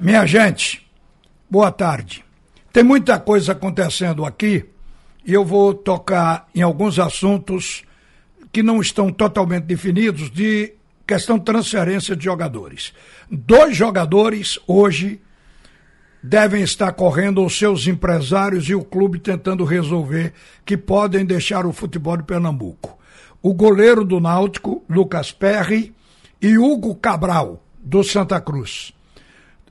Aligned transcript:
Minha 0.00 0.24
gente, 0.26 0.88
boa 1.50 1.72
tarde. 1.72 2.24
Tem 2.72 2.84
muita 2.84 3.18
coisa 3.18 3.50
acontecendo 3.50 4.24
aqui 4.24 4.64
e 5.26 5.34
eu 5.34 5.44
vou 5.44 5.74
tocar 5.74 6.48
em 6.54 6.62
alguns 6.62 7.00
assuntos 7.00 7.82
que 8.52 8.62
não 8.62 8.80
estão 8.80 9.12
totalmente 9.12 9.64
definidos 9.64 10.30
de 10.30 10.72
questão 11.04 11.36
de 11.36 11.44
transferência 11.44 12.14
de 12.14 12.24
jogadores. 12.24 12.94
Dois 13.28 13.76
jogadores 13.76 14.56
hoje 14.68 15.20
devem 16.22 16.62
estar 16.62 16.92
correndo 16.92 17.44
os 17.44 17.58
seus 17.58 17.88
empresários 17.88 18.68
e 18.68 18.76
o 18.76 18.84
clube 18.84 19.18
tentando 19.18 19.64
resolver 19.64 20.32
que 20.64 20.76
podem 20.76 21.24
deixar 21.24 21.66
o 21.66 21.72
futebol 21.72 22.16
de 22.16 22.22
Pernambuco. 22.22 22.96
O 23.42 23.52
goleiro 23.52 24.04
do 24.04 24.20
Náutico, 24.20 24.84
Lucas 24.88 25.32
Perry, 25.32 25.92
e 26.40 26.56
Hugo 26.56 26.94
Cabral, 26.94 27.60
do 27.80 28.04
Santa 28.04 28.40
Cruz. 28.40 28.96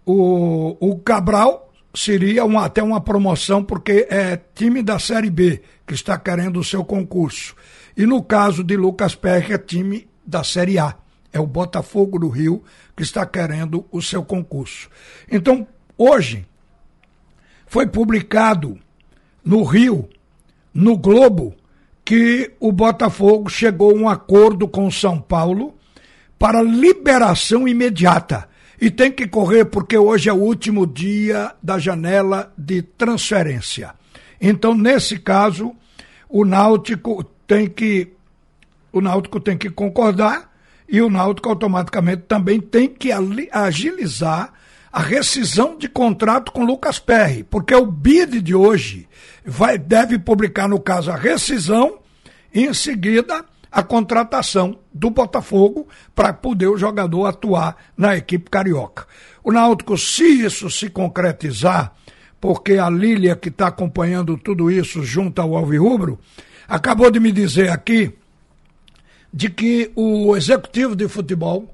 O, 0.10 0.78
o 0.80 0.98
Cabral 1.00 1.74
seria 1.94 2.46
uma, 2.46 2.64
até 2.64 2.82
uma 2.82 3.02
promoção, 3.02 3.62
porque 3.62 4.08
é 4.10 4.40
time 4.56 4.82
da 4.82 4.98
Série 4.98 5.30
B 5.30 5.62
que 5.86 5.94
está 5.94 6.18
querendo 6.18 6.62
o 6.62 6.64
seu 6.64 6.86
concurso. 6.86 7.54
E 7.96 8.06
no 8.06 8.24
caso 8.24 8.64
de 8.64 8.78
Lucas 8.78 9.16
Perry, 9.16 9.54
é 9.54 9.58
time 9.58 10.08
da 10.26 10.46
Série 10.46 10.80
A. 10.80 10.96
É 11.34 11.42
o 11.42 11.46
Botafogo 11.46 12.18
do 12.20 12.30
Rio 12.30 12.64
que 12.96 13.04
está 13.04 13.26
querendo 13.26 13.86
o 13.92 14.02
seu 14.02 14.24
concurso. 14.24 14.90
Então, 15.30 15.68
hoje, 15.98 16.48
foi 17.66 17.86
publicado 17.86 18.80
no 19.44 19.64
Rio, 19.64 20.08
no 20.74 20.98
Globo, 20.98 21.54
que 22.06 22.54
o 22.62 22.72
Botafogo 22.72 23.50
chegou 23.50 23.92
a 23.92 23.94
um 23.94 24.08
acordo 24.08 24.70
com 24.70 24.90
São 24.90 25.20
Paulo 25.20 25.76
para 26.40 26.62
liberação 26.62 27.68
imediata. 27.68 28.48
E 28.80 28.92
tem 28.92 29.12
que 29.12 29.28
correr 29.28 29.66
porque 29.66 29.98
hoje 29.98 30.30
é 30.30 30.34
o 30.34 30.38
último 30.38 30.86
dia 30.86 31.54
da 31.62 31.80
janela 31.80 32.54
de 32.58 32.82
transferência. 32.82 33.94
Então, 34.40 34.76
nesse 34.76 35.18
caso, 35.18 35.76
o 36.30 36.46
Náutico 36.46 37.24
tem 37.48 37.68
que 37.68 38.14
o 38.92 39.02
Náutico 39.02 39.40
tem 39.40 39.58
que 39.58 39.70
concordar 39.70 40.52
e 40.88 41.02
o 41.02 41.10
Náutico 41.10 41.50
automaticamente 41.50 42.24
também 42.24 42.60
tem 42.60 42.88
que 42.88 43.10
agilizar 43.52 44.54
a 44.92 45.02
rescisão 45.02 45.78
de 45.78 45.88
contrato 45.88 46.52
com 46.52 46.64
Lucas 46.64 46.98
Perry, 46.98 47.44
porque 47.44 47.76
o 47.76 47.86
BID 47.86 48.42
de 48.42 48.56
hoje 48.56 49.08
vai 49.46 49.78
deve 49.78 50.18
publicar 50.18 50.68
no 50.68 50.80
caso 50.80 51.12
a 51.12 51.16
rescisão 51.16 52.00
e 52.54 52.66
em 52.66 52.74
seguida 52.74 53.46
a 53.78 53.84
contratação 53.84 54.80
do 54.92 55.12
Botafogo 55.12 55.88
para 56.16 56.34
poder 56.34 56.66
o 56.66 56.80
jogador 56.80 57.28
atuar 57.28 57.78
na 57.96 58.18
equipe 58.18 58.50
carioca. 58.50 59.06
O 59.44 59.52
Náutico, 59.52 59.96
se 59.96 60.24
isso 60.24 60.68
se 60.72 60.90
concretizar, 60.90 61.94
porque 62.42 62.80
a 62.80 62.90
Lília 62.90 63.36
que 63.36 63.50
está 63.50 63.68
acompanhando 63.68 64.36
tudo 64.36 64.72
isso 64.72 65.04
junto 65.04 65.40
ao 65.40 65.56
Alvirrubro, 65.56 66.18
acabou 66.68 67.12
de 67.12 67.20
me 67.20 67.32
dizer 67.32 67.70
aqui 67.70 68.12
de 69.32 69.48
que 69.48 69.92
o 69.96 70.36
executivo 70.36 70.96
de 70.96 71.08
futebol, 71.08 71.72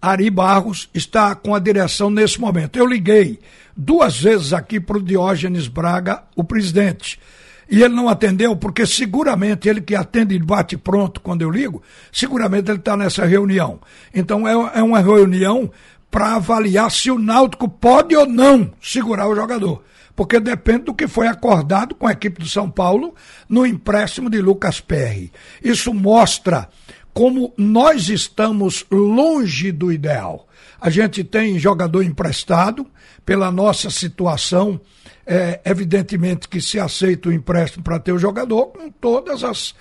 Ari 0.00 0.30
Barros, 0.30 0.88
está 0.94 1.34
com 1.34 1.54
a 1.54 1.58
direção 1.58 2.08
nesse 2.08 2.40
momento. 2.40 2.78
Eu 2.78 2.86
liguei 2.86 3.38
duas 3.76 4.18
vezes 4.18 4.54
aqui 4.54 4.80
para 4.80 4.96
o 4.96 5.02
Diógenes 5.02 5.68
Braga, 5.68 6.22
o 6.34 6.42
presidente 6.42 7.20
e 7.68 7.82
ele 7.82 7.94
não 7.94 8.08
atendeu, 8.08 8.54
porque 8.56 8.86
seguramente 8.86 9.68
ele 9.68 9.80
que 9.80 9.94
atende 9.94 10.34
e 10.34 10.38
bate 10.38 10.76
pronto 10.76 11.20
quando 11.20 11.42
eu 11.42 11.50
ligo, 11.50 11.82
seguramente 12.12 12.70
ele 12.70 12.78
está 12.78 12.96
nessa 12.96 13.24
reunião. 13.24 13.80
Então 14.14 14.46
é, 14.46 14.78
é 14.78 14.82
uma 14.82 15.00
reunião 15.00 15.70
para 16.10 16.36
avaliar 16.36 16.90
se 16.90 17.10
o 17.10 17.18
Náutico 17.18 17.68
pode 17.68 18.14
ou 18.16 18.26
não 18.26 18.72
segurar 18.80 19.28
o 19.28 19.34
jogador. 19.34 19.82
Porque 20.14 20.40
depende 20.40 20.84
do 20.84 20.94
que 20.94 21.06
foi 21.06 21.26
acordado 21.26 21.94
com 21.94 22.06
a 22.06 22.12
equipe 22.12 22.40
do 22.40 22.48
São 22.48 22.70
Paulo 22.70 23.14
no 23.48 23.66
empréstimo 23.66 24.30
de 24.30 24.40
Lucas 24.40 24.80
Perry. 24.80 25.30
Isso 25.62 25.92
mostra 25.92 26.68
como 27.12 27.52
nós 27.56 28.08
estamos 28.08 28.86
longe 28.90 29.72
do 29.72 29.92
ideal. 29.92 30.48
A 30.80 30.88
gente 30.88 31.22
tem 31.22 31.58
jogador 31.58 32.02
emprestado, 32.02 32.86
pela 33.26 33.50
nossa 33.50 33.90
situação 33.90 34.80
é, 35.26 35.60
evidentemente 35.64 36.48
que 36.48 36.60
se 36.60 36.78
aceita 36.78 37.28
o 37.28 37.32
empréstimo 37.32 37.82
para 37.82 37.98
ter 37.98 38.12
o 38.12 38.18
jogador 38.18 38.66
com 38.66 38.88
todas 38.90 39.42
as, 39.42 39.74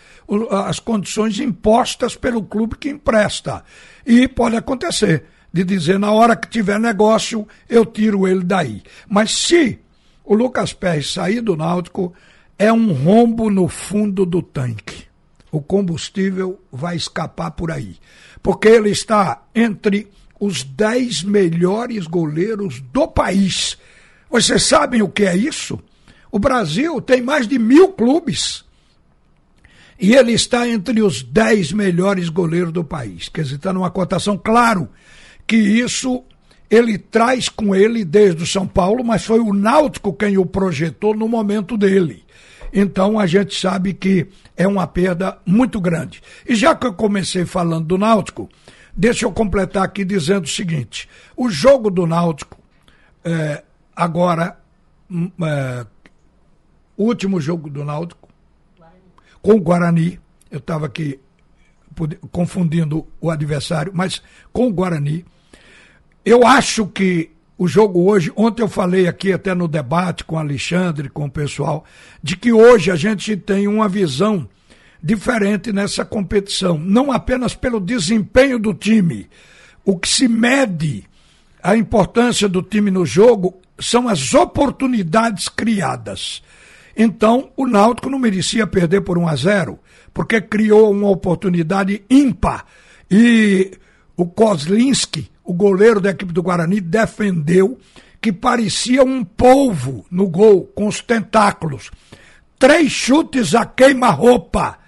as 0.68 0.80
condições 0.80 1.40
impostas 1.40 2.16
pelo 2.16 2.44
clube 2.44 2.76
que 2.78 2.90
empresta. 2.90 3.64
E 4.06 4.28
pode 4.28 4.56
acontecer 4.56 5.26
de 5.54 5.64
dizer, 5.64 6.00
na 6.00 6.12
hora 6.12 6.36
que 6.36 6.50
tiver 6.50 6.80
negócio, 6.80 7.48
eu 7.70 7.86
tiro 7.86 8.28
ele 8.28 8.44
daí. 8.44 8.82
Mas 9.08 9.32
se 9.38 9.80
o 10.24 10.34
Lucas 10.34 10.74
Pérez 10.74 11.14
sair 11.14 11.42
do 11.42 11.56
Náutico, 11.56 12.14
é 12.58 12.74
um 12.74 12.92
rombo 12.92 13.50
no 13.50 13.68
fundo 13.68 14.26
do 14.26 14.42
tanque. 14.42 15.06
O 15.52 15.62
combustível 15.62 16.60
vai 16.72 16.96
escapar 16.96 17.52
por 17.52 17.72
aí. 17.72 17.98
Porque 18.42 18.68
ele 18.68 18.90
está 18.90 19.44
entre 19.54 20.08
os 20.40 20.64
dez 20.64 21.24
melhores 21.24 22.08
goleiros 22.08 22.82
do 22.82 23.08
país 23.08 23.78
vocês 24.30 24.64
sabem 24.64 25.02
o 25.02 25.10
que 25.10 25.24
é 25.24 25.36
isso? 25.36 25.80
O 26.32 26.40
Brasil 26.40 27.00
tem 27.02 27.22
mais 27.22 27.48
de 27.48 27.58
mil 27.58 27.90
clubes. 27.90 28.66
E 30.00 30.14
ele 30.14 30.34
está 30.34 30.68
entre 30.68 31.02
os 31.02 31.24
dez 31.24 31.72
melhores 31.72 32.28
goleiros 32.28 32.74
do 32.74 32.84
país. 32.84 33.30
Quer 33.30 33.44
dizer, 33.44 33.56
está 33.56 33.72
numa 33.72 33.90
cotação, 33.90 34.38
claro, 34.38 34.90
que 35.48 35.56
isso 35.56 36.24
ele 36.70 36.98
traz 36.98 37.48
com 37.48 37.76
ele 37.76 38.04
desde 38.04 38.44
o 38.44 38.48
São 38.48 38.68
Paulo, 38.68 39.04
mas 39.04 39.24
foi 39.24 39.40
o 39.40 39.54
Náutico 39.54 40.14
quem 40.14 40.38
o 40.38 40.46
projetou 40.46 41.16
no 41.16 41.28
momento 41.28 41.78
dele. 41.78 42.24
Então 42.74 43.18
a 43.18 43.26
gente 43.26 43.58
sabe 43.58 43.94
que 43.94 44.28
é 44.58 44.68
uma 44.68 44.86
perda 44.86 45.38
muito 45.46 45.80
grande. 45.80 46.22
E 46.46 46.56
já 46.56 46.76
que 46.76 46.86
eu 46.86 46.94
comecei 46.94 47.46
falando 47.46 47.86
do 47.86 47.98
Náutico, 47.98 48.50
deixa 48.96 49.26
eu 49.26 49.32
completar 49.32 49.84
aqui 49.84 50.04
dizendo 50.04 50.44
o 50.46 50.50
seguinte: 50.50 51.08
o 51.38 51.50
jogo 51.50 51.90
do 51.90 52.06
Náutico 52.06 52.58
é, 53.24 53.64
Agora, 53.96 54.58
hum, 55.10 55.32
é, 55.42 55.86
último 56.98 57.40
jogo 57.40 57.70
do 57.70 57.84
Náutico, 57.86 58.28
com 59.42 59.54
o 59.54 59.62
Guarani, 59.62 60.20
eu 60.50 60.58
estava 60.58 60.88
aqui 60.88 61.20
confundindo 62.32 63.08
o 63.22 63.30
adversário, 63.30 63.92
mas 63.96 64.22
com 64.52 64.68
o 64.68 64.74
Guarani. 64.74 65.26
Eu 66.26 66.46
acho 66.46 66.88
que 66.88 67.32
o 67.58 67.68
jogo 67.68 68.10
hoje, 68.10 68.34
ontem 68.36 68.62
eu 68.62 68.68
falei 68.68 69.08
aqui 69.08 69.32
até 69.32 69.54
no 69.54 69.68
debate 69.68 70.26
com 70.26 70.36
o 70.36 70.40
Alexandre, 70.40 71.08
com 71.08 71.26
o 71.26 71.32
pessoal, 71.32 71.86
de 72.22 72.36
que 72.36 72.52
hoje 72.52 72.92
a 72.92 72.96
gente 72.96 73.38
tem 73.38 73.68
uma 73.68 73.88
visão 73.88 74.50
diferente 75.02 75.72
nessa 75.72 76.04
competição, 76.04 76.78
não 76.78 77.12
apenas 77.12 77.56
pelo 77.56 77.80
desempenho 77.80 78.60
do 78.60 78.74
time. 78.74 79.30
O 79.86 79.98
que 79.98 80.10
se 80.10 80.28
mede 80.28 81.08
a 81.62 81.78
importância 81.78 82.50
do 82.50 82.62
time 82.62 82.92
no 82.92 83.06
jogo 83.06 83.62
são 83.80 84.08
as 84.08 84.34
oportunidades 84.34 85.50
criadas. 85.50 86.42
Então, 86.96 87.50
o 87.58 87.68
Náutico 87.68 88.10
não 88.10 88.18
merecia 88.18 88.66
perder 88.66 89.02
por 89.02 89.18
1 89.18 89.28
a 89.28 89.36
0, 89.36 89.80
porque 90.14 90.40
criou 90.40 90.92
uma 90.92 91.10
oportunidade 91.10 92.04
ímpar. 92.10 92.66
E 93.12 93.72
o 94.16 94.26
Kozlinski, 94.26 95.30
o 95.44 95.54
goleiro 95.54 96.00
da 96.00 96.12
equipe 96.12 96.32
do 96.32 96.42
Guarani, 96.42 96.80
defendeu 96.80 97.78
que 98.22 98.32
parecia 98.32 99.04
um 99.04 99.24
polvo 99.24 100.06
no 100.10 100.28
gol, 100.28 100.64
com 100.74 100.88
os 100.88 101.02
tentáculos. 101.02 101.92
Três 102.58 102.92
chutes 102.92 103.54
a 103.54 103.66
queima-roupa, 103.66 104.80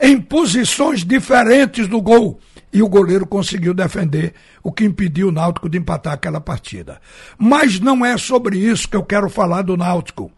em 0.00 0.20
posições 0.20 1.04
diferentes 1.04 1.88
do 1.88 2.00
gol 2.00 2.40
e 2.72 2.82
o 2.82 2.88
goleiro 2.88 3.26
conseguiu 3.26 3.72
defender, 3.72 4.34
o 4.62 4.72
que 4.72 4.84
impediu 4.84 5.28
o 5.28 5.32
Náutico 5.32 5.68
de 5.68 5.78
empatar 5.78 6.12
aquela 6.12 6.40
partida. 6.40 7.00
Mas 7.38 7.80
não 7.80 8.04
é 8.04 8.18
sobre 8.18 8.58
isso 8.58 8.88
que 8.88 8.96
eu 8.96 9.04
quero 9.04 9.30
falar 9.30 9.62
do 9.62 9.76
Náutico. 9.76 10.30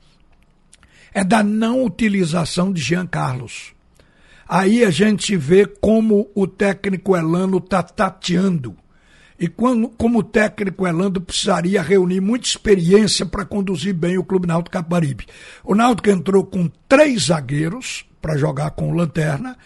É 1.13 1.25
da 1.25 1.43
não 1.43 1.85
utilização 1.85 2.73
de 2.73 2.81
Jean 2.81 3.07
Carlos. 3.07 3.73
Aí 4.49 4.85
a 4.85 4.91
gente 4.91 5.37
vê 5.37 5.67
como 5.67 6.31
o 6.35 6.47
técnico 6.47 7.17
Elano 7.17 7.59
está 7.59 7.83
tateando. 7.83 8.77
E 9.39 9.47
quando, 9.47 9.89
como 9.91 10.19
o 10.19 10.23
técnico 10.23 10.87
Elano 10.87 11.21
precisaria 11.21 11.83
reunir 11.83 12.21
muita 12.21 12.47
experiência 12.47 13.25
para 13.25 13.45
conduzir 13.45 13.95
bem 13.95 14.19
o 14.19 14.25
Clube 14.25 14.49
Náutico 14.49 14.73
Caparibe. 14.73 15.27
O 15.63 15.75
Náutico 15.75 16.11
entrou 16.11 16.45
com 16.45 16.71
três 16.89 17.27
zagueiros 17.27 18.05
para 18.21 18.37
jogar 18.37 18.71
com 18.73 18.91
o 18.91 18.95
Lanterna, 18.95 19.57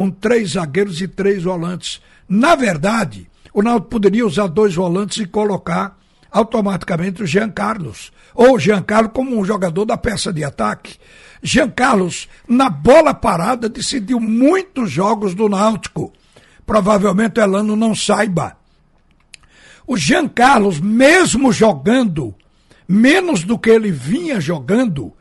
com 0.00 0.10
três 0.10 0.52
zagueiros 0.52 1.02
e 1.02 1.06
três 1.06 1.42
volantes 1.42 2.00
na 2.26 2.54
verdade, 2.54 3.28
o 3.52 3.60
Náutico 3.60 3.90
poderia 3.90 4.24
usar 4.24 4.46
dois 4.46 4.74
volantes 4.74 5.18
e 5.18 5.26
colocar 5.26 5.98
automaticamente 6.30 7.22
o 7.22 7.26
Jean 7.26 7.50
Carlos. 7.50 8.10
Ou 8.34 8.54
o 8.54 8.58
Jean 8.58 8.80
Carlos 8.80 9.12
como 9.12 9.38
um 9.38 9.44
jogador 9.44 9.84
da 9.84 9.98
peça 9.98 10.32
de 10.32 10.42
ataque. 10.42 10.96
Jean 11.42 11.68
Carlos, 11.68 12.28
na 12.48 12.70
bola 12.70 13.12
parada, 13.12 13.68
decidiu 13.68 14.18
muitos 14.18 14.90
jogos 14.90 15.34
do 15.34 15.50
Náutico. 15.50 16.10
Provavelmente 16.64 17.38
o 17.38 17.42
Elano 17.42 17.76
não 17.76 17.94
saiba. 17.94 18.56
O 19.86 19.98
Jean 19.98 20.28
Carlos, 20.28 20.80
mesmo 20.80 21.52
jogando 21.52 22.34
menos 22.88 23.44
do 23.44 23.58
que 23.58 23.68
ele 23.68 23.90
vinha 23.90 24.40
jogando, 24.40 25.12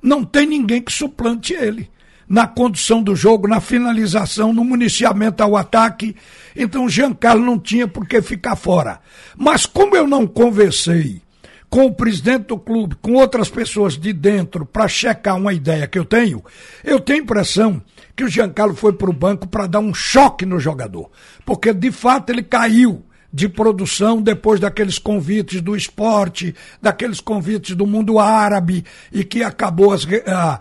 não 0.00 0.22
tem 0.22 0.46
ninguém 0.46 0.80
que 0.80 0.92
suplante 0.92 1.54
ele 1.54 1.90
na 2.28 2.46
condução 2.46 3.02
do 3.02 3.16
jogo, 3.16 3.48
na 3.48 3.60
finalização, 3.60 4.52
no 4.52 4.64
municiamento 4.64 5.42
ao 5.42 5.56
ataque. 5.56 6.14
Então 6.54 6.84
o 6.84 6.90
Giancarlo 6.90 7.44
não 7.44 7.58
tinha 7.58 7.88
por 7.88 8.06
que 8.06 8.20
ficar 8.20 8.56
fora. 8.56 9.00
Mas 9.36 9.64
como 9.64 9.96
eu 9.96 10.06
não 10.06 10.26
conversei 10.26 11.22
com 11.70 11.86
o 11.86 11.94
presidente 11.94 12.46
do 12.46 12.58
clube, 12.58 12.96
com 13.00 13.14
outras 13.14 13.48
pessoas 13.48 13.96
de 13.98 14.12
dentro, 14.12 14.64
para 14.64 14.88
checar 14.88 15.36
uma 15.36 15.52
ideia 15.52 15.86
que 15.86 15.98
eu 15.98 16.04
tenho, 16.04 16.42
eu 16.82 16.98
tenho 16.98 17.22
impressão 17.22 17.82
que 18.16 18.24
o 18.24 18.28
Giancarlo 18.28 18.74
foi 18.74 18.92
para 18.92 19.10
o 19.10 19.12
banco 19.12 19.46
para 19.46 19.66
dar 19.66 19.80
um 19.80 19.94
choque 19.94 20.44
no 20.44 20.58
jogador. 20.58 21.10
Porque 21.44 21.72
de 21.72 21.92
fato 21.92 22.30
ele 22.30 22.42
caiu 22.42 23.04
de 23.32 23.48
produção 23.48 24.22
depois 24.22 24.58
daqueles 24.58 24.98
convites 24.98 25.60
do 25.60 25.76
esporte, 25.76 26.54
daqueles 26.80 27.20
convites 27.20 27.76
do 27.76 27.86
mundo 27.86 28.18
árabe 28.18 28.84
e 29.12 29.22
que 29.22 29.42
acabou 29.42 29.92
as, 29.92 30.06
ah, 30.26 30.58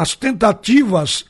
as 0.00 0.14
tentativas 0.16 1.26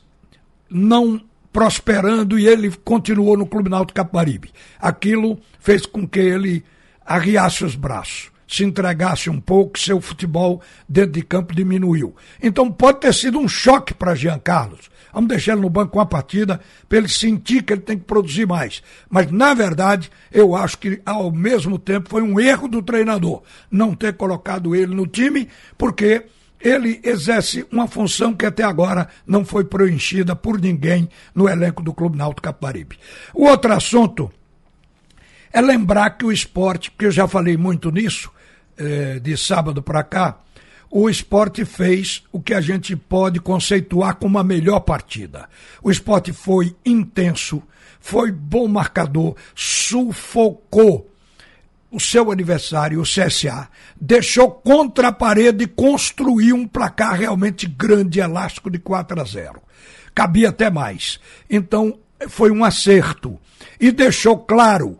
não 0.69 1.21
prosperando 1.51 2.39
e 2.39 2.47
ele 2.47 2.71
continuou 2.85 3.35
no 3.35 3.45
Clube 3.45 3.69
Náutico 3.69 3.97
Caparibe. 3.97 4.49
Aquilo 4.79 5.37
fez 5.59 5.85
com 5.85 6.07
que 6.07 6.21
ele 6.21 6.63
arriasse 7.05 7.65
os 7.65 7.75
braços, 7.75 8.31
se 8.47 8.63
entregasse 8.63 9.29
um 9.29 9.41
pouco, 9.41 9.77
seu 9.77 9.99
futebol 9.99 10.61
dentro 10.87 11.11
de 11.11 11.21
campo 11.21 11.53
diminuiu. 11.53 12.15
Então 12.41 12.71
pode 12.71 13.01
ter 13.01 13.13
sido 13.13 13.39
um 13.39 13.47
choque 13.49 13.93
para 13.93 14.15
Jean 14.15 14.39
Carlos. 14.39 14.89
Vamos 15.13 15.27
deixar 15.27 15.51
ele 15.51 15.63
no 15.63 15.69
banco 15.69 15.97
uma 15.97 16.05
partida 16.05 16.61
para 16.87 16.97
ele 16.97 17.09
sentir 17.09 17.63
que 17.63 17.73
ele 17.73 17.81
tem 17.81 17.97
que 17.97 18.05
produzir 18.05 18.47
mais. 18.47 18.81
Mas, 19.09 19.29
na 19.29 19.53
verdade, 19.53 20.09
eu 20.31 20.55
acho 20.55 20.77
que, 20.77 21.01
ao 21.05 21.29
mesmo 21.29 21.77
tempo, 21.77 22.07
foi 22.07 22.21
um 22.21 22.39
erro 22.39 22.69
do 22.69 22.81
treinador 22.81 23.43
não 23.69 23.93
ter 23.93 24.13
colocado 24.13 24.73
ele 24.73 24.95
no 24.95 25.05
time, 25.05 25.49
porque 25.77 26.23
ele 26.63 26.99
exerce 27.03 27.65
uma 27.71 27.87
função 27.87 28.33
que 28.33 28.45
até 28.45 28.63
agora 28.63 29.07
não 29.25 29.43
foi 29.43 29.63
preenchida 29.63 30.35
por 30.35 30.59
ninguém 30.59 31.09
no 31.33 31.49
elenco 31.49 31.81
do 31.81 31.93
Clube 31.93 32.17
Náutico 32.17 32.43
Caparibe. 32.43 32.97
O 33.33 33.45
outro 33.45 33.73
assunto 33.73 34.31
é 35.51 35.59
lembrar 35.59 36.11
que 36.11 36.25
o 36.25 36.31
esporte, 36.31 36.91
porque 36.91 37.07
eu 37.07 37.11
já 37.11 37.27
falei 37.27 37.57
muito 37.57 37.91
nisso, 37.91 38.31
eh, 38.77 39.19
de 39.19 39.35
sábado 39.35 39.81
para 39.81 40.03
cá, 40.03 40.39
o 40.89 41.09
esporte 41.09 41.65
fez 41.65 42.23
o 42.31 42.41
que 42.41 42.53
a 42.53 42.61
gente 42.61 42.95
pode 42.95 43.39
conceituar 43.39 44.15
como 44.15 44.37
a 44.37 44.43
melhor 44.43 44.81
partida. 44.81 45.49
O 45.81 45.89
esporte 45.89 46.33
foi 46.33 46.75
intenso, 46.85 47.63
foi 47.99 48.31
bom 48.31 48.67
marcador, 48.67 49.35
sufocou 49.55 51.10
o 51.91 51.99
seu 51.99 52.31
adversário, 52.31 53.01
o 53.01 53.03
CSA, 53.03 53.67
deixou 53.99 54.49
contra 54.49 55.09
a 55.09 55.11
parede 55.11 55.67
construiu 55.67 56.55
um 56.55 56.65
placar 56.65 57.19
realmente 57.19 57.67
grande, 57.67 58.21
elástico, 58.21 58.71
de 58.71 58.79
4 58.79 59.19
a 59.19 59.23
0. 59.25 59.61
Cabia 60.15 60.49
até 60.49 60.69
mais. 60.69 61.19
Então, 61.49 61.99
foi 62.29 62.49
um 62.49 62.63
acerto. 62.63 63.37
E 63.79 63.91
deixou 63.91 64.37
claro, 64.37 64.97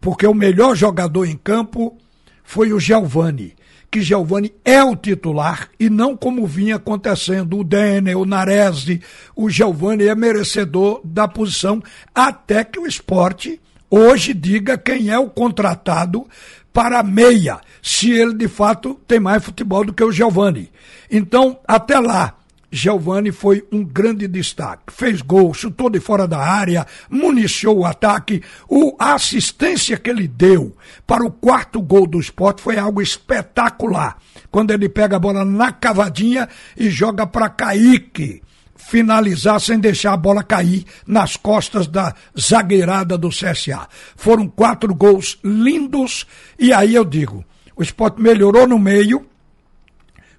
porque 0.00 0.26
o 0.26 0.34
melhor 0.34 0.74
jogador 0.74 1.26
em 1.26 1.36
campo 1.36 1.96
foi 2.42 2.72
o 2.72 2.80
Giovani, 2.80 3.54
que 3.90 4.00
Giovani 4.00 4.52
é 4.64 4.82
o 4.82 4.96
titular 4.96 5.68
e 5.78 5.88
não 5.88 6.16
como 6.16 6.46
vinha 6.46 6.76
acontecendo 6.76 7.58
o 7.58 7.64
Denner, 7.64 8.18
o 8.18 8.24
Narese, 8.24 9.00
o 9.36 9.48
Giovani 9.48 10.06
é 10.06 10.14
merecedor 10.14 11.00
da 11.04 11.28
posição 11.28 11.82
até 12.14 12.64
que 12.64 12.80
o 12.80 12.86
esporte 12.86 13.60
hoje 13.92 14.32
diga 14.32 14.78
quem 14.78 15.10
é 15.10 15.18
o 15.18 15.28
contratado 15.28 16.26
para 16.72 17.02
meia, 17.02 17.60
se 17.82 18.10
ele 18.10 18.34
de 18.34 18.48
fato 18.48 18.98
tem 19.06 19.20
mais 19.20 19.44
futebol 19.44 19.84
do 19.84 19.92
que 19.92 20.02
o 20.02 20.10
Giovani. 20.10 20.72
Então, 21.10 21.58
até 21.68 22.00
lá, 22.00 22.34
Giovani 22.70 23.30
foi 23.30 23.62
um 23.70 23.84
grande 23.84 24.26
destaque. 24.26 24.84
Fez 24.90 25.20
gol, 25.20 25.52
chutou 25.52 25.90
de 25.90 26.00
fora 26.00 26.26
da 26.26 26.38
área, 26.38 26.86
municiou 27.10 27.80
o 27.80 27.84
ataque. 27.84 28.42
O, 28.66 28.96
a 28.98 29.12
assistência 29.12 29.98
que 29.98 30.08
ele 30.08 30.26
deu 30.26 30.74
para 31.06 31.22
o 31.22 31.30
quarto 31.30 31.82
gol 31.82 32.06
do 32.06 32.18
esporte 32.18 32.62
foi 32.62 32.78
algo 32.78 33.02
espetacular. 33.02 34.16
Quando 34.50 34.70
ele 34.70 34.88
pega 34.88 35.16
a 35.16 35.20
bola 35.20 35.44
na 35.44 35.70
cavadinha 35.70 36.48
e 36.74 36.88
joga 36.88 37.26
para 37.26 37.50
Kaique 37.50 38.40
finalizar 38.86 39.60
sem 39.60 39.78
deixar 39.78 40.12
a 40.12 40.16
bola 40.16 40.42
cair 40.42 40.84
nas 41.06 41.36
costas 41.36 41.86
da 41.86 42.14
zagueirada 42.38 43.16
do 43.16 43.28
CSA. 43.28 43.88
Foram 44.16 44.48
quatro 44.48 44.94
gols 44.94 45.38
lindos 45.42 46.26
e 46.58 46.72
aí 46.72 46.94
eu 46.94 47.04
digo, 47.04 47.44
o 47.76 47.82
esporte 47.82 48.20
melhorou 48.20 48.66
no 48.66 48.78
meio 48.78 49.26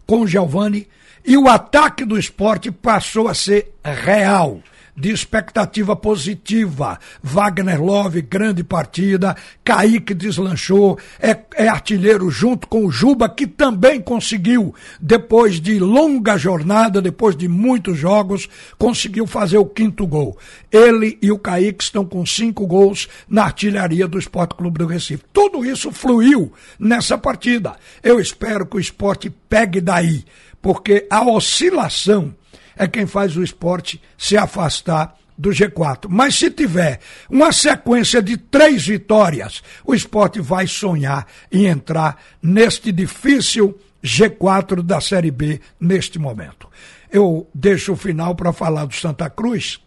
com 0.05 0.21
o 0.21 0.27
Giovani 0.27 0.87
e 1.25 1.37
o 1.37 1.47
ataque 1.47 2.05
do 2.05 2.19
esporte 2.19 2.71
passou 2.71 3.27
a 3.27 3.33
ser 3.33 3.73
real 3.83 4.61
de 4.95 5.11
expectativa 5.11 5.95
positiva. 5.95 6.99
Wagner 7.21 7.81
Love, 7.81 8.21
grande 8.21 8.63
partida. 8.63 9.35
Kaique 9.63 10.13
deslanchou, 10.13 10.99
é, 11.19 11.37
é 11.55 11.67
artilheiro 11.67 12.29
junto 12.29 12.67
com 12.67 12.85
o 12.85 12.91
Juba, 12.91 13.27
que 13.27 13.47
também 13.47 13.99
conseguiu, 13.99 14.73
depois 14.99 15.59
de 15.59 15.79
longa 15.79 16.37
jornada, 16.37 17.01
depois 17.01 17.35
de 17.35 17.47
muitos 17.47 17.97
jogos, 17.97 18.47
conseguiu 18.77 19.25
fazer 19.25 19.57
o 19.57 19.65
quinto 19.65 20.05
gol. 20.05 20.37
Ele 20.71 21.17
e 21.21 21.31
o 21.31 21.39
Kaique 21.39 21.83
estão 21.83 22.05
com 22.05 22.25
cinco 22.25 22.67
gols 22.67 23.07
na 23.27 23.43
artilharia 23.43 24.07
do 24.07 24.19
Esporte 24.19 24.55
Clube 24.55 24.79
do 24.79 24.85
Recife. 24.85 25.23
Tudo 25.33 25.65
isso 25.65 25.91
fluiu 25.91 26.53
nessa 26.79 27.17
partida. 27.17 27.75
Eu 28.03 28.19
espero 28.19 28.65
que 28.65 28.77
o 28.77 28.79
esporte 28.79 29.29
pegue 29.49 29.81
daí, 29.81 30.23
porque 30.61 31.07
a 31.09 31.23
oscilação 31.27 32.33
é 32.75 32.87
quem 32.87 33.05
faz 33.05 33.35
o 33.37 33.43
esporte 33.43 34.01
se 34.17 34.37
afastar 34.37 35.15
do 35.37 35.49
G4. 35.49 36.07
Mas 36.09 36.35
se 36.35 36.49
tiver 36.49 36.99
uma 37.29 37.51
sequência 37.51 38.21
de 38.21 38.37
três 38.37 38.85
vitórias, 38.85 39.63
o 39.85 39.93
esporte 39.93 40.39
vai 40.39 40.67
sonhar 40.67 41.27
em 41.51 41.65
entrar 41.65 42.17
neste 42.41 42.91
difícil 42.91 43.77
G4 44.03 44.81
da 44.81 44.99
Série 44.99 45.31
B 45.31 45.59
neste 45.79 46.19
momento. 46.19 46.67
Eu 47.11 47.47
deixo 47.53 47.93
o 47.93 47.97
final 47.97 48.35
para 48.35 48.51
falar 48.51 48.85
do 48.85 48.95
Santa 48.95 49.29
Cruz. 49.29 49.79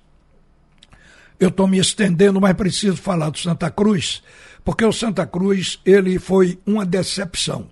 Eu 1.38 1.48
estou 1.48 1.66
me 1.66 1.78
estendendo, 1.78 2.40
mas 2.40 2.54
preciso 2.54 2.96
falar 2.96 3.28
do 3.28 3.38
Santa 3.38 3.70
Cruz, 3.70 4.22
porque 4.64 4.84
o 4.84 4.92
Santa 4.92 5.26
Cruz 5.26 5.78
ele 5.84 6.18
foi 6.18 6.58
uma 6.64 6.86
decepção, 6.86 7.68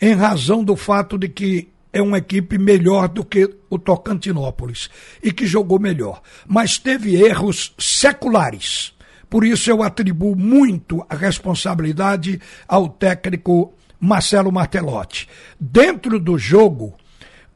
em 0.00 0.14
razão 0.14 0.64
do 0.64 0.74
fato 0.76 1.18
de 1.18 1.28
que 1.28 1.71
é 1.92 2.00
uma 2.00 2.18
equipe 2.18 2.58
melhor 2.58 3.08
do 3.08 3.24
que 3.24 3.48
o 3.68 3.78
Tocantinópolis 3.78 4.88
e 5.22 5.32
que 5.32 5.46
jogou 5.46 5.78
melhor, 5.78 6.22
mas 6.46 6.78
teve 6.78 7.16
erros 7.16 7.74
seculares. 7.78 8.94
Por 9.28 9.44
isso 9.44 9.70
eu 9.70 9.82
atribuo 9.82 10.34
muito 10.36 11.04
a 11.08 11.14
responsabilidade 11.14 12.40
ao 12.66 12.88
técnico 12.88 13.74
Marcelo 13.98 14.50
Martelotti. 14.50 15.28
Dentro 15.58 16.18
do 16.18 16.36
jogo, 16.36 16.94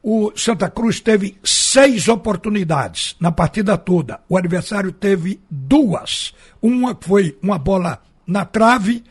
o 0.01 0.31
Santa 0.35 0.69
Cruz 0.69 1.01
teve 1.01 1.37
seis 1.43 2.07
oportunidades 2.07 3.15
na 3.19 3.31
partida 3.31 3.77
toda. 3.77 4.21
O 4.29 4.37
adversário 4.37 4.91
teve 4.91 5.39
duas. 5.49 6.33
Uma 6.61 6.97
foi 6.99 7.37
uma 7.41 7.59
bola 7.59 8.01
na 8.25 8.45
trave, 8.45 9.03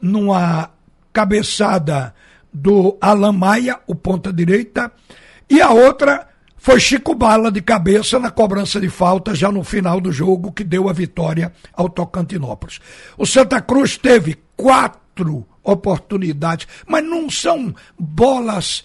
numa 0.00 0.70
cabeçada 1.12 2.14
do 2.52 2.96
Alan 3.00 3.32
Maia, 3.32 3.80
o 3.86 3.94
ponta 3.94 4.32
direita, 4.32 4.92
e 5.48 5.60
a 5.60 5.70
outra 5.70 6.28
foi 6.56 6.78
Chico 6.78 7.14
Bala 7.14 7.50
de 7.50 7.60
cabeça 7.60 8.20
na 8.20 8.30
cobrança 8.30 8.80
de 8.80 8.88
falta 8.88 9.34
já 9.34 9.50
no 9.50 9.64
final 9.64 10.00
do 10.00 10.12
jogo 10.12 10.52
que 10.52 10.62
deu 10.62 10.88
a 10.88 10.92
vitória 10.92 11.52
ao 11.72 11.88
Tocantinópolis. 11.88 12.78
O 13.18 13.26
Santa 13.26 13.60
Cruz 13.60 13.96
teve 13.96 14.38
quatro 14.56 15.44
oportunidades, 15.62 16.68
mas 16.86 17.04
não 17.04 17.28
são 17.28 17.74
bolas 17.98 18.84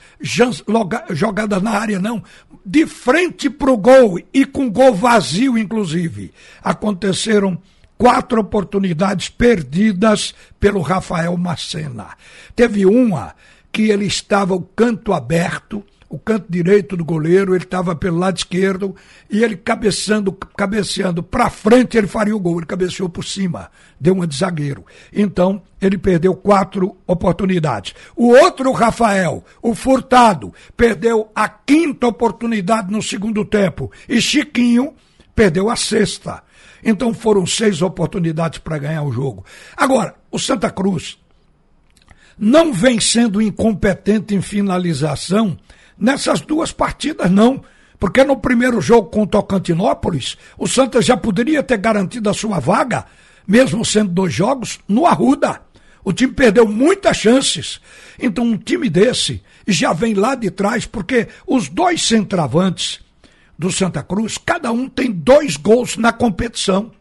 jogadas 1.12 1.62
na 1.62 1.72
área, 1.72 2.00
não. 2.00 2.24
De 2.66 2.86
frente 2.88 3.48
para 3.48 3.72
o 3.72 3.78
gol 3.78 4.20
e 4.34 4.44
com 4.44 4.72
gol 4.72 4.96
vazio, 4.96 5.56
inclusive. 5.56 6.34
Aconteceram 6.64 7.62
quatro 7.98 8.42
oportunidades 8.42 9.30
perdidas 9.30 10.34
pelo 10.60 10.82
Rafael 10.82 11.36
Macena. 11.38 12.08
Teve 12.56 12.86
uma 12.86 13.36
que 13.78 13.92
ele 13.92 14.08
estava 14.08 14.56
o 14.56 14.62
canto 14.62 15.14
aberto, 15.14 15.84
o 16.10 16.18
canto 16.18 16.48
direito 16.50 16.98
do 16.98 17.06
goleiro, 17.06 17.54
ele 17.54 17.64
estava 17.64 17.96
pelo 17.96 18.18
lado 18.18 18.38
esquerdo 18.38 18.96
e 19.30 19.44
ele 19.44 19.56
cabeceando, 19.56 20.34
cabeceando 20.34 21.22
para 21.22 21.48
frente, 21.52 21.96
ele 21.96 22.08
faria 22.08 22.36
o 22.36 22.40
gol. 22.40 22.58
Ele 22.58 22.66
cabeceou 22.66 23.08
por 23.08 23.24
cima, 23.24 23.70
deu 24.02 24.16
uma 24.16 24.26
de 24.26 24.36
zagueiro. 24.36 24.84
Então, 25.14 25.62
ele 25.80 25.96
perdeu 25.96 26.34
quatro 26.34 26.98
oportunidades. 27.06 27.94
O 28.16 28.30
outro, 28.30 28.72
Rafael, 28.72 29.46
o 29.62 29.76
Furtado, 29.76 30.52
perdeu 30.76 31.30
a 31.36 31.48
quinta 31.48 32.08
oportunidade 32.08 32.92
no 32.92 33.04
segundo 33.04 33.46
tempo. 33.46 33.92
E 34.10 34.20
Chiquinho 34.20 34.96
perdeu 35.36 35.70
a 35.70 35.76
sexta. 35.76 36.42
Então 36.84 37.14
foram 37.14 37.46
seis 37.46 37.84
oportunidades 37.84 38.58
para 38.58 38.80
ganhar 38.80 39.04
o 39.04 39.12
jogo. 39.12 39.46
Agora, 39.76 40.16
o 40.32 40.40
Santa 40.40 40.72
Cruz 40.72 41.20
não 42.38 42.74
vem 42.74 43.00
sendo 43.00 43.42
incompetente 43.42 44.36
em 44.36 44.42
finalização 44.42 45.58
nessas 45.98 46.42
duas 46.42 46.72
partidas, 46.72 47.32
não. 47.32 47.64
Porque 48.00 48.24
no 48.24 48.38
primeiro 48.38 48.80
jogo 48.80 49.10
com 49.10 49.24
o 49.24 49.28
Tocantinópolis, 49.28 50.38
o 50.58 50.68
Santa 50.68 51.02
já 51.02 51.18
poderia 51.18 51.64
ter 51.64 51.78
garantido 51.78 52.30
a 52.30 52.34
sua 52.34 52.60
vaga, 52.60 53.06
mesmo 53.48 53.84
sendo 53.84 54.12
dois 54.12 54.34
jogos, 54.34 54.80
no 54.88 55.06
Arruda. 55.06 55.62
O 56.04 56.14
time 56.14 56.32
perdeu 56.32 56.68
muitas 56.68 57.18
chances. 57.18 57.82
Então, 58.20 58.46
um 58.46 58.58
time 58.58 58.90
desse 58.90 59.42
já 59.68 59.92
vem 59.94 60.14
lá 60.14 60.36
de 60.36 60.52
trás, 60.52 60.86
porque 60.86 61.28
os 61.46 61.68
dois 61.68 62.06
centravantes 62.08 63.00
do 63.58 63.72
Santa 63.72 64.04
Cruz, 64.04 64.38
cada 64.38 64.72
um 64.72 64.88
tem 64.88 65.12
dois 65.12 65.58
gols 65.58 65.98
na 65.98 66.14
competição. 66.14 66.92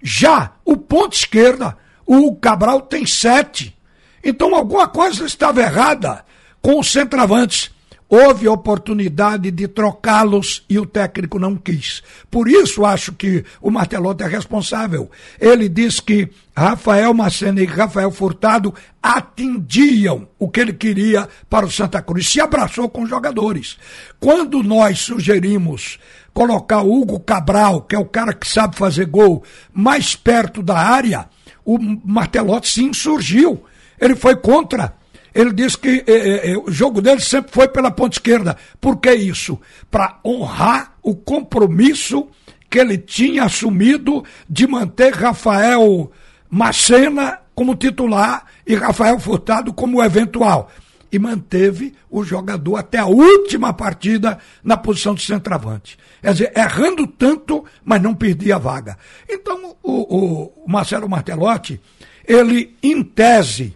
Já 0.00 0.52
o 0.64 0.76
ponto 0.76 1.14
esquerda, 1.14 1.76
o 2.06 2.34
Cabral 2.36 2.82
tem 2.82 3.04
sete. 3.04 3.76
Então, 4.22 4.54
alguma 4.54 4.88
coisa 4.88 5.24
estava 5.24 5.60
errada 5.60 6.24
com 6.60 6.78
os 6.78 6.90
centravantes 6.90 7.70
houve 8.10 8.48
oportunidade 8.48 9.52
de 9.52 9.68
trocá-los 9.68 10.64
e 10.68 10.80
o 10.80 10.84
técnico 10.84 11.38
não 11.38 11.54
quis. 11.54 12.02
Por 12.28 12.48
isso 12.48 12.84
acho 12.84 13.12
que 13.12 13.44
o 13.62 13.70
Martelotti 13.70 14.24
é 14.24 14.26
responsável. 14.26 15.08
Ele 15.40 15.68
diz 15.68 16.00
que 16.00 16.28
Rafael 16.54 17.14
Macena 17.14 17.62
e 17.62 17.64
Rafael 17.64 18.10
Furtado 18.10 18.74
atendiam 19.00 20.28
o 20.40 20.48
que 20.50 20.58
ele 20.58 20.72
queria 20.72 21.28
para 21.48 21.64
o 21.64 21.70
Santa 21.70 22.02
Cruz. 22.02 22.28
Se 22.28 22.40
abraçou 22.40 22.88
com 22.88 23.04
os 23.04 23.08
jogadores. 23.08 23.78
Quando 24.18 24.60
nós 24.60 24.98
sugerimos 24.98 26.00
colocar 26.34 26.82
o 26.82 26.92
Hugo 26.92 27.20
Cabral, 27.20 27.82
que 27.82 27.94
é 27.94 27.98
o 27.98 28.04
cara 28.04 28.32
que 28.32 28.48
sabe 28.48 28.76
fazer 28.76 29.06
gol, 29.06 29.44
mais 29.72 30.16
perto 30.16 30.64
da 30.64 30.76
área, 30.76 31.28
o 31.64 31.78
Martelotti 31.78 32.68
se 32.68 32.82
insurgiu. 32.82 33.64
Ele 34.00 34.16
foi 34.16 34.36
contra 34.36 34.94
ele 35.34 35.52
disse 35.52 35.78
que 35.78 35.88
eh, 35.88 36.04
eh, 36.06 36.52
eh, 36.52 36.58
o 36.58 36.70
jogo 36.70 37.00
dele 37.00 37.20
sempre 37.20 37.52
foi 37.52 37.68
pela 37.68 37.90
ponta 37.90 38.16
esquerda. 38.16 38.56
Por 38.80 38.96
que 38.98 39.12
isso? 39.14 39.60
Para 39.90 40.18
honrar 40.24 40.94
o 41.02 41.14
compromisso 41.14 42.28
que 42.68 42.78
ele 42.78 42.98
tinha 42.98 43.44
assumido 43.44 44.24
de 44.48 44.66
manter 44.66 45.12
Rafael 45.12 46.10
Macena 46.48 47.38
como 47.54 47.76
titular 47.76 48.44
e 48.66 48.74
Rafael 48.74 49.18
Furtado 49.18 49.72
como 49.72 50.02
eventual. 50.02 50.70
E 51.12 51.18
manteve 51.18 51.92
o 52.08 52.22
jogador 52.22 52.76
até 52.76 52.98
a 52.98 53.06
última 53.06 53.72
partida 53.72 54.38
na 54.62 54.76
posição 54.76 55.12
de 55.12 55.22
centroavante. 55.22 55.98
Quer 56.22 56.32
dizer, 56.32 56.52
errando 56.56 57.04
tanto, 57.06 57.64
mas 57.84 58.00
não 58.00 58.14
perdia 58.14 58.56
a 58.56 58.58
vaga. 58.58 58.96
Então, 59.28 59.76
o, 59.82 60.62
o 60.64 60.68
Marcelo 60.68 61.08
Martelotti, 61.08 61.80
ele, 62.24 62.76
em 62.80 63.02
tese, 63.02 63.74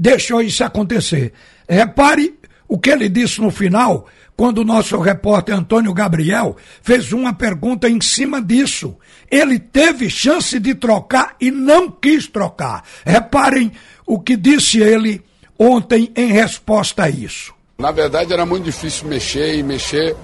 deixou 0.00 0.40
isso 0.40 0.64
acontecer. 0.64 1.34
Repare 1.68 2.34
o 2.66 2.78
que 2.78 2.88
ele 2.88 3.08
disse 3.08 3.40
no 3.40 3.50
final, 3.50 4.06
quando 4.34 4.58
o 4.58 4.64
nosso 4.64 4.98
repórter 4.98 5.54
Antônio 5.54 5.92
Gabriel 5.92 6.56
fez 6.80 7.12
uma 7.12 7.34
pergunta 7.34 7.86
em 7.86 8.00
cima 8.00 8.40
disso. 8.40 8.96
Ele 9.30 9.58
teve 9.58 10.08
chance 10.08 10.58
de 10.58 10.74
trocar 10.74 11.36
e 11.38 11.50
não 11.50 11.90
quis 11.90 12.26
trocar. 12.26 12.82
Reparem 13.04 13.70
o 14.06 14.18
que 14.18 14.36
disse 14.36 14.80
ele 14.80 15.22
ontem 15.58 16.10
em 16.16 16.28
resposta 16.28 17.04
a 17.04 17.10
isso. 17.10 17.52
Na 17.78 17.90
verdade, 17.90 18.32
era 18.32 18.46
muito 18.46 18.64
difícil 18.64 19.06
mexer 19.06 19.56
e 19.56 19.62
mexer 19.62 20.16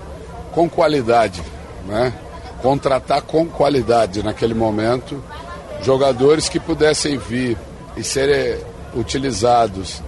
com 0.52 0.68
qualidade, 0.70 1.42
né? 1.86 2.14
Contratar 2.62 3.20
com 3.20 3.46
qualidade 3.46 4.22
naquele 4.22 4.54
momento 4.54 5.22
jogadores 5.82 6.48
que 6.48 6.58
pudessem 6.58 7.18
vir 7.18 7.58
e 7.96 8.02
serem 8.02 8.58
utilizados 8.96 10.02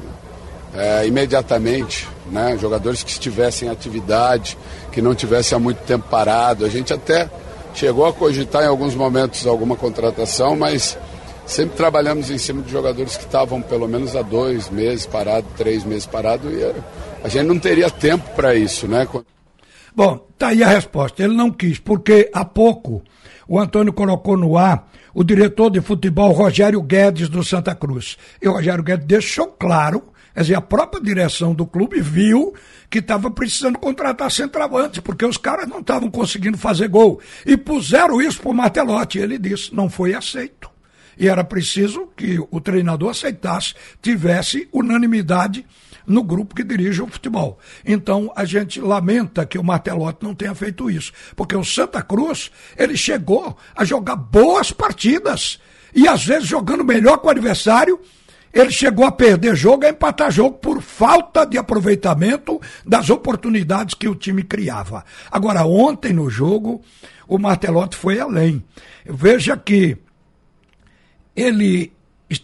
é, 0.75 1.07
imediatamente, 1.07 2.09
né? 2.31 2.57
jogadores 2.59 3.03
que 3.03 3.11
estivessem 3.11 3.69
em 3.69 3.71
atividade, 3.71 4.57
que 4.93 5.01
não 5.01 5.15
tivessem 5.15 5.57
há 5.57 5.59
muito 5.59 5.79
tempo 5.79 6.09
parado. 6.09 6.65
A 6.65 6.69
gente 6.69 6.93
até 6.93 7.31
chegou 7.75 8.07
a 8.07 8.13
cogitar 8.13 8.65
em 8.65 8.67
alguns 8.67 8.95
momentos 8.95 9.47
alguma 9.47 9.77
contratação, 9.77 10.57
mas 10.57 10.99
sempre 11.47 11.77
trabalhamos 11.77 12.31
em 12.31 12.39
cima 12.39 12.63
de 12.63 12.71
jogadores 12.71 13.17
que 13.17 13.25
estavam 13.25 13.63
pelo 13.63 13.89
menos 13.89 14.15
há 14.17 14.23
dois 14.23 14.69
meses 14.69 15.07
parado, 15.07 15.47
três 15.57 15.85
meses 15.85 16.07
parado, 16.07 16.51
e 16.51 16.65
a 17.23 17.29
gente 17.29 17.47
não 17.47 17.59
teria 17.59 17.91
tempo 17.91 18.29
para 18.35 18.55
isso, 18.55 18.87
né? 18.87 19.07
Bom, 19.95 20.25
tá 20.39 20.49
aí 20.49 20.63
a 20.63 20.69
resposta. 20.69 21.23
Ele 21.25 21.35
não 21.35 21.51
quis, 21.51 21.79
porque 21.79 22.31
há 22.33 22.45
pouco 22.45 23.03
o 23.49 23.59
Antônio 23.59 23.93
colocou 23.93 24.37
no 24.37 24.59
ar 24.59 24.89
o 25.15 25.25
diretor 25.25 25.71
de 25.71 25.81
futebol 25.81 26.31
Rogério 26.33 26.83
Guedes 26.83 27.31
do 27.31 27.43
Santa 27.43 27.75
Cruz. 27.75 28.19
E 28.41 28.47
o 28.47 28.53
Rogério 28.53 28.85
Guedes 28.85 29.07
deixou 29.07 29.47
claro, 29.47 30.13
quer 30.35 30.43
dizer, 30.43 30.55
a 30.55 30.61
própria 30.61 31.03
direção 31.03 31.55
do 31.55 31.67
clube 31.67 32.01
viu 32.01 32.55
que 32.91 32.99
estava 32.99 33.31
precisando 33.31 33.79
contratar 33.79 34.31
centroavante, 34.31 35.01
porque 35.01 35.25
os 35.25 35.39
caras 35.39 35.67
não 35.67 35.81
estavam 35.81 36.11
conseguindo 36.11 36.59
fazer 36.59 36.89
gol. 36.89 37.21
E 37.47 37.57
puseram 37.57 38.21
isso 38.21 38.41
para 38.41 38.51
o 38.51 38.55
Martelotti. 38.55 39.19
Ele 39.19 39.39
disse, 39.39 39.75
não 39.75 39.89
foi 39.89 40.15
aceito. 40.15 40.71
E 41.19 41.27
era 41.27 41.43
preciso 41.43 42.07
que 42.17 42.39
o 42.51 42.61
treinador 42.61 43.11
aceitasse, 43.11 43.75
tivesse 44.01 44.69
unanimidade 44.73 45.67
no 46.09 46.23
grupo 46.23 46.55
que 46.55 46.65
dirige 46.65 47.03
o 47.03 47.07
futebol. 47.07 47.59
Então 47.85 48.33
a 48.35 48.45
gente 48.45 48.81
lamenta 48.81 49.47
que 49.47 49.59
o 49.59 49.65
Martelotti 49.65 50.25
não 50.25 50.35
tenha 50.35 50.55
feito 50.55 50.91
isso, 50.91 51.13
porque 51.37 51.55
o 51.55 51.65
Santa 51.65 52.03
Cruz, 52.03 52.51
ele 52.77 52.97
chegou 52.97 53.57
a 53.77 53.85
jogar 53.85 54.17
boas 54.17 54.73
partidas 54.73 55.61
e 55.95 56.09
às 56.09 56.25
vezes 56.25 56.49
jogando 56.49 56.85
melhor 56.85 57.19
que 57.19 57.27
o 57.27 57.31
adversário, 57.31 58.01
ele 58.53 58.71
chegou 58.71 59.05
a 59.05 59.13
perder 59.13 59.55
jogo, 59.55 59.85
a 59.85 59.91
empatar 59.91 60.31
jogo 60.31 60.57
por 60.59 60.81
falta 60.81 61.45
de 61.45 61.59
aproveitamento 61.59 62.61
das 62.85 63.11
oportunidades 63.11 63.95
que 63.95 64.09
o 64.09 64.15
time 64.15 64.43
criava. 64.43 65.05
Agora, 65.31 65.67
ontem 65.67 66.13
no 66.13 66.31
jogo, 66.31 66.83
o 67.27 67.39
Martelotti 67.39 67.97
foi 67.97 68.19
além. 68.19 68.65
Veja 69.05 69.57
que 69.57 69.99
ele 71.37 71.93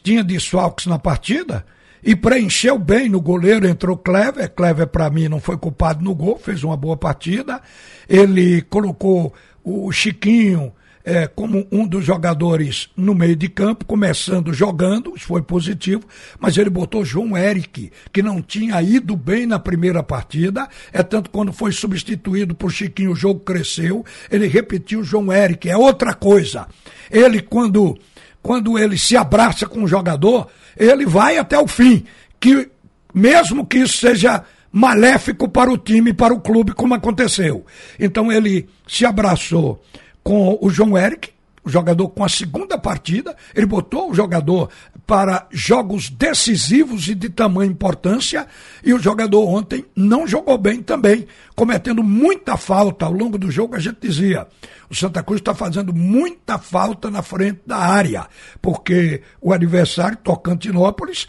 tinha 0.03 0.23
desfalques 0.23 0.87
na 0.87 0.99
partida, 0.99 1.65
e 2.05 2.15
preencheu 2.15 2.79
bem 2.79 3.09
no 3.09 3.21
goleiro, 3.21 3.67
entrou 3.67 3.97
Clever. 3.97 4.51
Clever, 4.51 4.87
para 4.87 5.09
mim, 5.09 5.29
não 5.29 5.41
foi 5.41 5.57
culpado 5.57 6.05
no 6.05 6.15
gol, 6.15 6.39
fez 6.39 6.63
uma 6.63 6.77
boa 6.77 6.97
partida. 6.97 7.63
Ele 8.09 8.61
colocou 8.63 9.33
o 9.65 9.91
Chiquinho 9.91 10.71
é, 11.05 11.27
como 11.27 11.67
um 11.71 11.87
dos 11.87 12.05
jogadores 12.05 12.89
no 12.97 13.15
meio 13.15 13.37
de 13.37 13.49
campo, 13.49 13.85
começando 13.85 14.55
jogando, 14.55 15.13
isso 15.15 15.27
foi 15.27 15.43
positivo, 15.43 16.03
mas 16.39 16.57
ele 16.57 16.71
botou 16.71 17.05
João 17.05 17.37
Eric, 17.37 17.93
que 18.11 18.23
não 18.23 18.41
tinha 18.41 18.81
ido 18.81 19.15
bem 19.15 19.47
na 19.47 19.59
primeira 19.59 20.03
partida, 20.03 20.67
é 20.93 21.03
tanto 21.03 21.29
quando 21.29 21.53
foi 21.53 21.73
substituído 21.73 22.55
por 22.55 22.73
Chiquinho, 22.73 23.13
o 23.13 23.17
jogo 23.17 23.41
cresceu, 23.41 24.05
ele 24.31 24.47
repetiu 24.47 25.05
João 25.05 25.31
Eric, 25.31 25.69
é 25.69 25.77
outra 25.77 26.15
coisa. 26.15 26.67
Ele, 27.11 27.43
quando, 27.43 27.99
quando 28.43 28.79
ele 28.79 28.97
se 28.97 29.15
abraça 29.15 29.67
com 29.67 29.83
o 29.83 29.89
jogador, 29.89 30.49
ele 30.77 31.07
vai 31.07 31.39
até 31.39 31.59
o 31.59 31.67
fim. 31.67 32.05
Que 32.41 32.69
mesmo 33.13 33.67
que 33.67 33.79
isso 33.79 33.99
seja 33.99 34.45
maléfico 34.71 35.49
para 35.49 35.71
o 35.71 35.79
time, 35.79 36.13
para 36.13 36.35
o 36.35 36.41
clube, 36.41 36.73
como 36.73 36.95
aconteceu. 36.95 37.65
Então 37.99 38.33
ele 38.33 38.69
se 38.89 39.07
abraçou 39.07 39.81
com 40.23 40.59
o 40.61 40.69
João 40.71 40.99
Eric, 40.99 41.31
o 41.65 41.71
jogador 41.71 42.09
com 42.11 42.23
a 42.23 42.29
segunda 42.29 42.79
partida, 42.79 43.35
ele 43.55 43.67
botou 43.67 44.11
o 44.11 44.15
jogador 44.15 44.69
para 45.07 45.47
jogos 45.51 46.11
decisivos 46.11 47.09
e 47.09 47.15
de 47.15 47.29
tamanha 47.29 47.71
importância, 47.71 48.47
e 48.85 48.93
o 48.93 48.99
jogador 48.99 49.49
ontem 49.49 49.85
não 49.97 50.27
jogou 50.27 50.59
bem 50.59 50.83
também, 50.83 51.27
cometendo 51.55 52.03
muita 52.03 52.57
falta 52.57 53.07
ao 53.07 53.13
longo 53.13 53.39
do 53.39 53.51
jogo. 53.51 53.75
A 53.75 53.81
gente 53.81 53.99
dizia: 54.01 54.47
o 54.91 54.95
Santa 54.95 55.23
Cruz 55.23 55.41
está 55.41 55.55
fazendo 55.55 55.93
muita 55.93 56.59
falta 56.59 57.11
na 57.11 57.23
frente 57.23 57.61
da 57.67 57.79
área, 57.79 58.27
porque 58.61 59.23
o 59.41 59.53
adversário, 59.53 60.19
Tocantinópolis, 60.19 61.27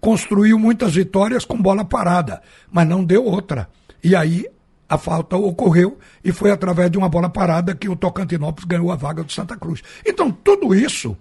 construiu 0.00 0.58
muitas 0.58 0.94
vitórias 0.94 1.44
com 1.44 1.60
bola 1.60 1.84
parada, 1.84 2.42
mas 2.70 2.86
não 2.86 3.04
deu 3.04 3.24
outra. 3.24 3.68
E 4.02 4.14
aí 4.14 4.46
a 4.88 4.96
falta 4.96 5.36
ocorreu 5.36 5.98
e 6.24 6.32
foi 6.32 6.50
através 6.50 6.90
de 6.90 6.96
uma 6.96 7.08
bola 7.08 7.28
parada 7.28 7.74
que 7.74 7.88
o 7.88 7.96
Tocantinópolis 7.96 8.64
ganhou 8.64 8.90
a 8.90 8.96
vaga 8.96 9.22
do 9.22 9.32
Santa 9.32 9.56
Cruz. 9.56 9.82
Então, 10.04 10.30
tudo 10.30 10.74
isso 10.74 11.16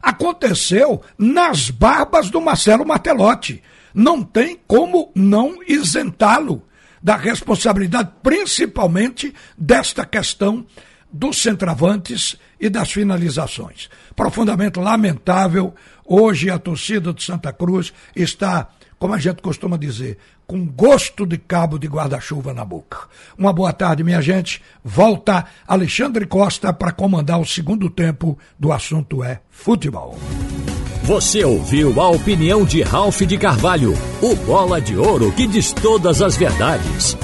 aconteceu 0.00 1.02
nas 1.18 1.70
barbas 1.70 2.30
do 2.30 2.40
Marcelo 2.40 2.86
Martelotti. 2.86 3.62
Não 3.92 4.22
tem 4.22 4.60
como 4.66 5.10
não 5.14 5.58
isentá-lo 5.66 6.62
da 7.02 7.16
responsabilidade, 7.16 8.10
principalmente 8.22 9.34
desta 9.58 10.04
questão 10.04 10.64
dos 11.12 11.40
centravantes 11.40 12.36
e 12.60 12.68
das 12.68 12.92
finalizações. 12.92 13.88
Profundamente 14.14 14.78
lamentável. 14.78 15.74
Hoje 16.04 16.50
a 16.50 16.58
torcida 16.58 17.12
de 17.12 17.22
Santa 17.22 17.52
Cruz 17.52 17.92
está 18.14 18.68
como 18.98 19.14
a 19.14 19.18
gente 19.18 19.42
costuma 19.42 19.76
dizer, 19.76 20.18
com 20.46 20.66
gosto 20.66 21.26
de 21.26 21.36
cabo 21.36 21.78
de 21.78 21.86
guarda-chuva 21.86 22.54
na 22.54 22.64
boca. 22.64 23.08
Uma 23.36 23.52
boa 23.52 23.72
tarde, 23.72 24.04
minha 24.04 24.22
gente. 24.22 24.62
Volta 24.84 25.44
Alexandre 25.66 26.26
Costa 26.26 26.72
para 26.72 26.92
comandar 26.92 27.40
o 27.40 27.46
segundo 27.46 27.90
tempo 27.90 28.38
do 28.58 28.72
assunto 28.72 29.22
é 29.22 29.40
futebol. 29.50 30.18
Você 31.02 31.44
ouviu 31.44 32.00
a 32.00 32.08
opinião 32.08 32.64
de 32.64 32.82
Ralph 32.82 33.20
de 33.20 33.38
Carvalho, 33.38 33.94
o 34.20 34.34
bola 34.34 34.80
de 34.80 34.96
ouro 34.96 35.30
que 35.32 35.46
diz 35.46 35.72
todas 35.72 36.20
as 36.20 36.36
verdades. 36.36 37.16